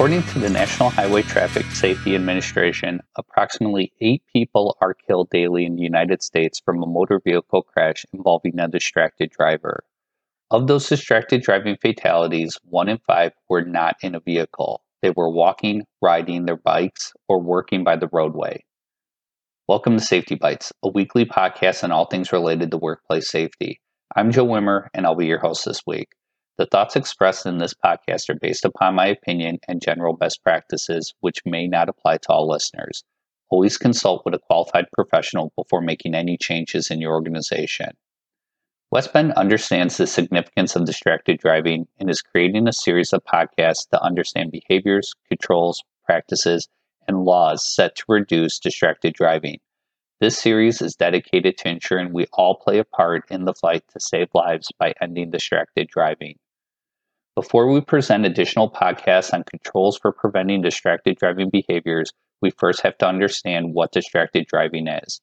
According 0.00 0.22
to 0.28 0.38
the 0.38 0.48
National 0.48 0.88
Highway 0.88 1.20
Traffic 1.20 1.66
Safety 1.72 2.14
Administration, 2.14 3.00
approximately 3.18 3.92
eight 4.00 4.22
people 4.32 4.78
are 4.80 4.94
killed 4.94 5.28
daily 5.28 5.66
in 5.66 5.76
the 5.76 5.82
United 5.82 6.22
States 6.22 6.58
from 6.58 6.82
a 6.82 6.86
motor 6.86 7.20
vehicle 7.22 7.60
crash 7.60 8.06
involving 8.14 8.58
a 8.58 8.66
distracted 8.66 9.30
driver. 9.30 9.84
Of 10.50 10.68
those 10.68 10.88
distracted 10.88 11.42
driving 11.42 11.76
fatalities, 11.76 12.58
one 12.64 12.88
in 12.88 12.96
five 13.06 13.32
were 13.50 13.62
not 13.62 13.96
in 14.00 14.14
a 14.14 14.20
vehicle. 14.20 14.82
They 15.02 15.10
were 15.10 15.28
walking, 15.28 15.82
riding 16.00 16.46
their 16.46 16.56
bikes, 16.56 17.12
or 17.28 17.38
working 17.38 17.84
by 17.84 17.96
the 17.96 18.08
roadway. 18.10 18.64
Welcome 19.68 19.98
to 19.98 20.02
Safety 20.02 20.34
Bites, 20.34 20.72
a 20.82 20.88
weekly 20.88 21.26
podcast 21.26 21.84
on 21.84 21.92
all 21.92 22.06
things 22.06 22.32
related 22.32 22.70
to 22.70 22.78
workplace 22.78 23.28
safety. 23.28 23.82
I'm 24.16 24.32
Joe 24.32 24.46
Wimmer, 24.46 24.88
and 24.94 25.04
I'll 25.04 25.14
be 25.14 25.26
your 25.26 25.40
host 25.40 25.66
this 25.66 25.82
week. 25.86 26.08
The 26.60 26.66
thoughts 26.66 26.94
expressed 26.94 27.46
in 27.46 27.56
this 27.56 27.72
podcast 27.72 28.28
are 28.28 28.34
based 28.34 28.66
upon 28.66 28.94
my 28.94 29.06
opinion 29.06 29.60
and 29.66 29.80
general 29.80 30.14
best 30.14 30.42
practices, 30.42 31.14
which 31.20 31.46
may 31.46 31.66
not 31.66 31.88
apply 31.88 32.18
to 32.18 32.28
all 32.28 32.50
listeners. 32.50 33.02
Always 33.48 33.78
consult 33.78 34.26
with 34.26 34.34
a 34.34 34.38
qualified 34.40 34.84
professional 34.92 35.54
before 35.56 35.80
making 35.80 36.14
any 36.14 36.36
changes 36.36 36.90
in 36.90 37.00
your 37.00 37.14
organization. 37.14 37.96
West 38.90 39.10
Bend 39.10 39.32
understands 39.32 39.96
the 39.96 40.06
significance 40.06 40.76
of 40.76 40.84
distracted 40.84 41.38
driving 41.40 41.88
and 41.98 42.10
is 42.10 42.20
creating 42.20 42.68
a 42.68 42.74
series 42.74 43.14
of 43.14 43.24
podcasts 43.24 43.88
to 43.88 44.02
understand 44.02 44.52
behaviors, 44.52 45.14
controls, 45.30 45.82
practices, 46.04 46.68
and 47.08 47.24
laws 47.24 47.66
set 47.66 47.96
to 47.96 48.04
reduce 48.06 48.58
distracted 48.58 49.14
driving. 49.14 49.60
This 50.20 50.38
series 50.38 50.82
is 50.82 50.94
dedicated 50.94 51.56
to 51.56 51.70
ensuring 51.70 52.12
we 52.12 52.26
all 52.34 52.54
play 52.54 52.76
a 52.76 52.84
part 52.84 53.24
in 53.30 53.46
the 53.46 53.54
fight 53.54 53.84
to 53.94 53.98
save 53.98 54.28
lives 54.34 54.70
by 54.78 54.92
ending 55.00 55.30
distracted 55.30 55.88
driving. 55.88 56.36
Before 57.36 57.70
we 57.70 57.80
present 57.80 58.26
additional 58.26 58.68
podcasts 58.68 59.32
on 59.32 59.44
controls 59.44 59.96
for 59.96 60.10
preventing 60.10 60.62
distracted 60.62 61.16
driving 61.16 61.48
behaviors, 61.48 62.10
we 62.42 62.50
first 62.50 62.82
have 62.82 62.98
to 62.98 63.06
understand 63.06 63.72
what 63.72 63.92
distracted 63.92 64.46
driving 64.46 64.88
is. 64.88 65.20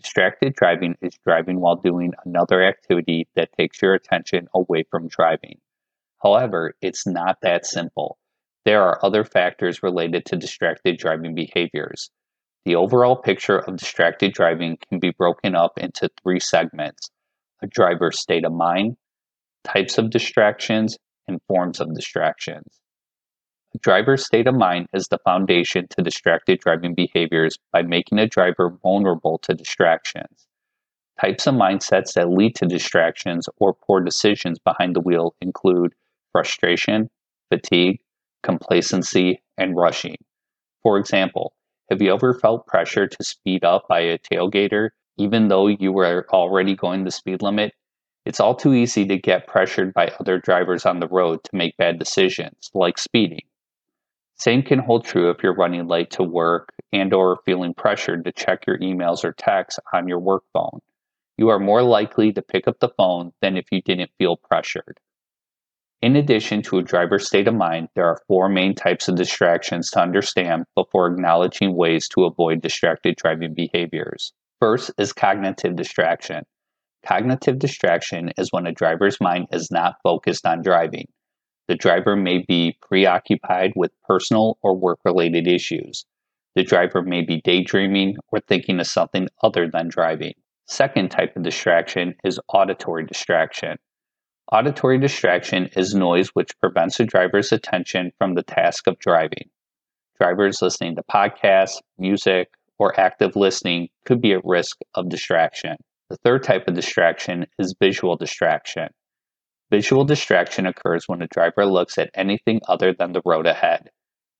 Distracted 0.00 0.54
driving 0.54 0.96
is 1.00 1.16
driving 1.24 1.60
while 1.60 1.76
doing 1.76 2.12
another 2.24 2.64
activity 2.64 3.28
that 3.36 3.52
takes 3.56 3.80
your 3.80 3.94
attention 3.94 4.48
away 4.52 4.84
from 4.90 5.06
driving. 5.06 5.60
However, 6.20 6.74
it's 6.82 7.06
not 7.06 7.38
that 7.42 7.66
simple. 7.66 8.18
There 8.64 8.82
are 8.82 9.04
other 9.04 9.24
factors 9.24 9.82
related 9.82 10.26
to 10.26 10.36
distracted 10.36 10.98
driving 10.98 11.36
behaviors. 11.36 12.10
The 12.64 12.74
overall 12.74 13.16
picture 13.16 13.58
of 13.58 13.76
distracted 13.76 14.32
driving 14.32 14.76
can 14.88 14.98
be 14.98 15.12
broken 15.16 15.54
up 15.54 15.78
into 15.78 16.10
three 16.20 16.40
segments 16.40 17.10
a 17.62 17.68
driver's 17.68 18.20
state 18.20 18.44
of 18.44 18.52
mind, 18.52 18.96
types 19.64 19.98
of 19.98 20.10
distractions, 20.10 20.96
and 21.28 21.40
forms 21.46 21.80
of 21.80 21.94
distractions. 21.94 22.80
A 23.74 23.78
driver's 23.78 24.24
state 24.24 24.48
of 24.48 24.54
mind 24.54 24.88
is 24.94 25.08
the 25.08 25.18
foundation 25.18 25.86
to 25.90 26.02
distracted 26.02 26.58
driving 26.60 26.94
behaviors 26.94 27.58
by 27.72 27.82
making 27.82 28.18
a 28.18 28.26
driver 28.26 28.76
vulnerable 28.82 29.38
to 29.38 29.54
distractions. 29.54 30.48
Types 31.20 31.46
of 31.46 31.54
mindsets 31.54 32.14
that 32.14 32.30
lead 32.30 32.54
to 32.56 32.66
distractions 32.66 33.48
or 33.58 33.74
poor 33.74 34.00
decisions 34.00 34.58
behind 34.58 34.96
the 34.96 35.00
wheel 35.00 35.34
include 35.40 35.94
frustration, 36.32 37.10
fatigue, 37.50 38.00
complacency, 38.42 39.42
and 39.56 39.76
rushing. 39.76 40.16
For 40.82 40.98
example, 40.98 41.52
have 41.90 42.00
you 42.00 42.14
ever 42.14 42.34
felt 42.34 42.66
pressure 42.66 43.06
to 43.06 43.24
speed 43.24 43.64
up 43.64 43.86
by 43.88 44.00
a 44.00 44.18
tailgater 44.18 44.90
even 45.18 45.48
though 45.48 45.66
you 45.66 45.92
were 45.92 46.26
already 46.30 46.74
going 46.74 47.04
the 47.04 47.10
speed 47.10 47.42
limit 47.42 47.74
it's 48.28 48.40
all 48.40 48.54
too 48.54 48.74
easy 48.74 49.06
to 49.06 49.16
get 49.16 49.46
pressured 49.46 49.94
by 49.94 50.12
other 50.20 50.38
drivers 50.38 50.84
on 50.84 51.00
the 51.00 51.08
road 51.08 51.42
to 51.42 51.56
make 51.56 51.74
bad 51.78 51.98
decisions, 51.98 52.70
like 52.74 52.98
speeding. 52.98 53.40
Same 54.36 54.62
can 54.62 54.80
hold 54.80 55.06
true 55.06 55.30
if 55.30 55.42
you're 55.42 55.54
running 55.54 55.88
late 55.88 56.10
to 56.10 56.22
work 56.22 56.68
and 56.92 57.14
or 57.14 57.40
feeling 57.46 57.72
pressured 57.72 58.26
to 58.26 58.32
check 58.32 58.66
your 58.66 58.76
emails 58.80 59.24
or 59.24 59.32
texts 59.32 59.80
on 59.94 60.08
your 60.08 60.18
work 60.18 60.42
phone. 60.52 60.80
You 61.38 61.48
are 61.48 61.58
more 61.58 61.82
likely 61.82 62.30
to 62.34 62.42
pick 62.42 62.68
up 62.68 62.80
the 62.80 62.90
phone 62.98 63.32
than 63.40 63.56
if 63.56 63.64
you 63.72 63.80
didn't 63.80 64.10
feel 64.18 64.36
pressured. 64.36 65.00
In 66.02 66.14
addition 66.14 66.60
to 66.64 66.76
a 66.76 66.82
driver's 66.82 67.26
state 67.26 67.48
of 67.48 67.54
mind, 67.54 67.88
there 67.94 68.04
are 68.04 68.20
four 68.28 68.50
main 68.50 68.74
types 68.74 69.08
of 69.08 69.16
distractions 69.16 69.90
to 69.92 70.02
understand 70.02 70.66
before 70.74 71.06
acknowledging 71.06 71.74
ways 71.74 72.06
to 72.10 72.26
avoid 72.26 72.60
distracted 72.60 73.16
driving 73.16 73.54
behaviors. 73.54 74.34
First 74.60 74.90
is 74.98 75.14
cognitive 75.14 75.76
distraction. 75.76 76.44
Cognitive 77.06 77.58
distraction 77.58 78.32
is 78.36 78.52
when 78.52 78.66
a 78.66 78.72
driver's 78.72 79.20
mind 79.20 79.46
is 79.52 79.70
not 79.70 79.96
focused 80.02 80.44
on 80.44 80.62
driving. 80.62 81.06
The 81.68 81.76
driver 81.76 82.16
may 82.16 82.44
be 82.46 82.76
preoccupied 82.80 83.72
with 83.76 83.92
personal 84.02 84.58
or 84.62 84.76
work 84.76 84.98
related 85.04 85.46
issues. 85.46 86.04
The 86.54 86.64
driver 86.64 87.02
may 87.02 87.22
be 87.22 87.40
daydreaming 87.42 88.16
or 88.32 88.40
thinking 88.40 88.80
of 88.80 88.86
something 88.86 89.28
other 89.42 89.68
than 89.70 89.88
driving. 89.88 90.34
Second 90.66 91.10
type 91.10 91.36
of 91.36 91.42
distraction 91.42 92.14
is 92.24 92.40
auditory 92.48 93.06
distraction. 93.06 93.78
Auditory 94.50 94.98
distraction 94.98 95.68
is 95.76 95.94
noise 95.94 96.28
which 96.30 96.58
prevents 96.58 96.98
a 97.00 97.04
driver's 97.04 97.52
attention 97.52 98.12
from 98.18 98.34
the 98.34 98.42
task 98.42 98.86
of 98.86 98.98
driving. 98.98 99.50
Drivers 100.18 100.60
listening 100.60 100.96
to 100.96 101.02
podcasts, 101.02 101.80
music, 101.98 102.48
or 102.78 102.98
active 102.98 103.36
listening 103.36 103.88
could 104.04 104.20
be 104.20 104.32
at 104.32 104.44
risk 104.44 104.78
of 104.94 105.08
distraction. 105.08 105.76
The 106.10 106.16
third 106.16 106.42
type 106.42 106.66
of 106.68 106.74
distraction 106.74 107.46
is 107.58 107.76
visual 107.78 108.16
distraction. 108.16 108.88
Visual 109.70 110.06
distraction 110.06 110.64
occurs 110.66 111.04
when 111.06 111.20
a 111.20 111.26
driver 111.26 111.66
looks 111.66 111.98
at 111.98 112.10
anything 112.14 112.62
other 112.66 112.94
than 112.94 113.12
the 113.12 113.20
road 113.26 113.46
ahead, 113.46 113.90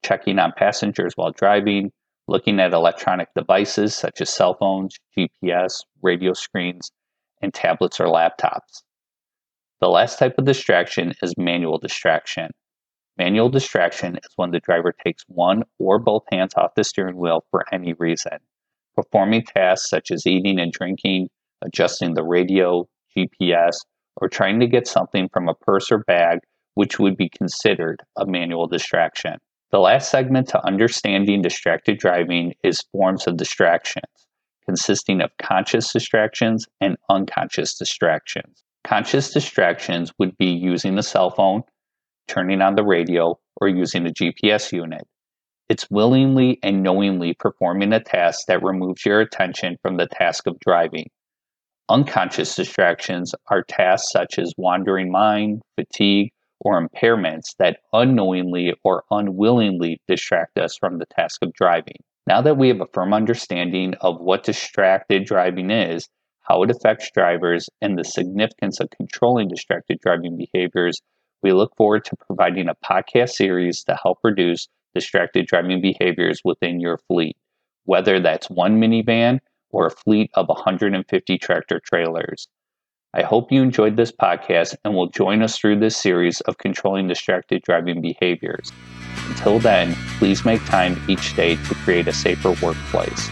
checking 0.03 0.39
on 0.39 0.53
passengers 0.57 1.13
while 1.17 1.33
driving, 1.33 1.93
looking 2.27 2.59
at 2.59 2.73
electronic 2.73 3.29
devices 3.35 3.95
such 3.95 4.23
as 4.23 4.31
cell 4.31 4.55
phones, 4.55 4.97
GPS, 5.15 5.85
radio 6.01 6.33
screens, 6.33 6.91
and 7.43 7.53
tablets 7.53 8.01
or 8.01 8.07
laptops. 8.07 8.83
The 9.81 9.89
last 9.89 10.19
type 10.19 10.39
of 10.39 10.47
distraction 10.47 11.13
is 11.23 11.37
manual 11.37 11.77
distraction. 11.77 12.51
Manual 13.19 13.51
distraction 13.51 14.17
is 14.17 14.33
when 14.37 14.53
the 14.53 14.61
driver 14.61 14.93
takes 15.05 15.25
one 15.29 15.65
or 15.79 15.99
both 15.99 16.25
hands 16.33 16.55
off 16.57 16.75
the 16.75 16.85
steering 16.85 17.17
wheel 17.17 17.45
for 17.51 17.67
any 17.75 17.93
reason, 17.93 18.39
performing 18.97 19.45
tasks 19.45 19.91
such 19.91 20.11
as 20.11 20.27
eating 20.27 20.59
and 20.59 20.73
drinking, 20.73 21.29
adjusting 21.63 22.15
the 22.15 22.25
radio, 22.25 22.87
GPS, 23.17 23.75
or 24.17 24.29
trying 24.29 24.61
to 24.61 24.67
get 24.67 24.87
something 24.87 25.29
from 25.33 25.49
a 25.49 25.55
purse 25.55 25.91
or 25.91 25.99
bag, 26.05 26.41
which 26.75 26.99
would 26.99 27.17
be 27.17 27.29
considered 27.29 28.01
a 28.17 28.27
manual 28.27 28.67
distraction. 28.67 29.37
The 29.71 29.81
last 29.81 30.11
segment 30.11 30.49
to 30.49 30.67
understanding 30.67 31.43
distracted 31.43 31.99
driving 31.99 32.55
is 32.63 32.85
forms 32.93 33.27
of 33.27 33.37
distractions, 33.37 34.27
consisting 34.65 35.21
of 35.21 35.31
conscious 35.43 35.93
distractions 35.93 36.67
and 36.81 36.97
unconscious 37.11 37.77
distractions. 37.77 38.65
Conscious 38.85 39.31
distractions 39.31 40.13
would 40.19 40.37
be 40.39 40.47
using 40.47 40.95
the 40.95 41.03
cell 41.03 41.31
phone, 41.31 41.63
turning 42.29 42.63
on 42.63 42.77
the 42.77 42.85
radio, 42.85 43.39
or 43.61 43.69
using 43.69 44.07
a 44.07 44.11
GPS 44.11 44.73
unit. 44.73 45.07
It's 45.69 45.91
willingly 45.91 46.59
and 46.63 46.83
knowingly 46.83 47.35
performing 47.35 47.93
a 47.93 48.01
task 48.01 48.47
that 48.47 48.63
removes 48.63 49.05
your 49.05 49.21
attention 49.21 49.77
from 49.83 49.99
the 49.99 50.07
task 50.07 50.47
of 50.47 50.59
driving. 50.61 51.11
Unconscious 51.91 52.55
distractions 52.55 53.35
are 53.47 53.63
tasks 53.63 54.13
such 54.13 54.39
as 54.39 54.53
wandering 54.59 55.11
mind, 55.11 55.63
fatigue, 55.75 56.31
or 56.61 56.87
impairments 56.87 57.57
that 57.59 57.79
unknowingly 57.95 58.75
or 58.85 59.05
unwillingly 59.11 59.99
distract 60.07 60.59
us 60.59 60.77
from 60.77 60.99
the 60.99 61.07
task 61.07 61.43
of 61.43 61.53
driving. 61.55 61.97
Now 62.27 62.43
that 62.43 62.59
we 62.59 62.69
have 62.69 62.83
a 62.83 62.87
firm 62.93 63.15
understanding 63.15 63.95
of 64.03 64.21
what 64.21 64.43
distracted 64.43 65.25
driving 65.25 65.71
is, 65.71 66.07
how 66.43 66.63
it 66.63 66.71
affects 66.71 67.11
drivers, 67.11 67.71
and 67.81 67.97
the 67.97 68.05
significance 68.05 68.81
of 68.81 68.91
controlling 68.91 69.49
distracted 69.49 69.99
driving 70.01 70.37
behaviors, 70.37 71.01
we 71.43 71.53
look 71.53 71.75
forward 71.75 72.05
to 72.05 72.17
providing 72.17 72.69
a 72.69 72.75
podcast 72.75 73.31
series 73.31 73.83
to 73.85 73.97
help 74.03 74.19
reduce 74.23 74.69
distracted 74.95 75.47
driving 75.47 75.81
behaviors 75.81 76.43
within 76.45 76.81
your 76.81 76.99
fleet, 76.99 77.39
whether 77.85 78.21
that's 78.21 78.51
one 78.51 78.79
minivan 78.79 79.39
or 79.71 79.87
a 79.87 79.91
fleet 79.91 80.31
of 80.35 80.49
150 80.49 81.39
tractor 81.39 81.81
trailers. 81.85 82.49
I 83.15 83.23
hope 83.23 83.51
you 83.51 83.63
enjoyed 83.63 83.97
this 83.97 84.13
podcast 84.13 84.77
and 84.85 84.95
will 84.95 85.09
join 85.09 85.43
us 85.43 85.59
through 85.59 85.81
this 85.81 85.97
series 85.97 86.41
of 86.43 86.59
controlling 86.59 87.09
distracted 87.09 87.63
driving 87.63 88.03
behaviors. 88.03 88.71
Until 89.29 89.59
then, 89.59 89.95
please 90.19 90.45
make 90.45 90.65
time 90.67 91.01
each 91.09 91.35
day 91.35 91.57
to 91.57 91.75
create 91.77 92.09
a 92.09 92.13
safer 92.13 92.53
workplace. 92.63 93.31